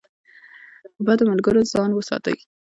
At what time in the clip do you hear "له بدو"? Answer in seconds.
0.95-1.23